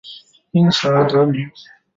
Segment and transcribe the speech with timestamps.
[0.49, 1.51] 因此而得名。